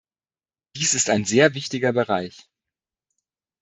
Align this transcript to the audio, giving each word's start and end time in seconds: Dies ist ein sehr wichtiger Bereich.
Dies 0.75 0.95
ist 0.95 1.11
ein 1.11 1.25
sehr 1.25 1.53
wichtiger 1.53 1.93
Bereich. 1.93 2.49